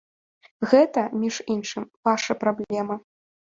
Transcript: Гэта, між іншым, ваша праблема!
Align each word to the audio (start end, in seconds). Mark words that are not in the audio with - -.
Гэта, 0.71 1.03
між 1.25 1.37
іншым, 1.57 1.87
ваша 2.11 2.39
праблема! 2.43 3.01